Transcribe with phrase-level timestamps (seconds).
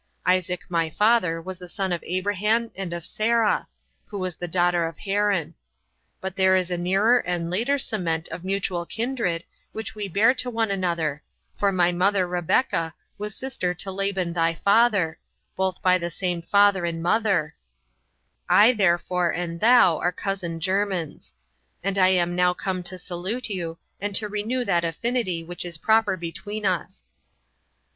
[0.25, 3.67] Isaac my father was the son of Abraham and of Sarah,
[4.07, 5.53] who was the daughter of Haran.
[6.19, 9.43] But there is a nearer and later cement of mutual kindred
[9.73, 11.21] which we bear to one another,
[11.55, 15.19] for my mother Rebeka was sister to Laban thy father,
[15.55, 17.53] both by the same father and mother;
[18.49, 21.35] I therefore and thou are cousin germans.
[21.83, 25.77] And I am now come to salute you, and to renew that affinity which is
[25.77, 27.03] proper between us."